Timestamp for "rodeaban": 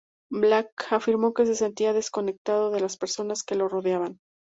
3.67-4.19